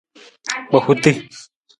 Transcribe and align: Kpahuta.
Kpahuta. 0.69 1.11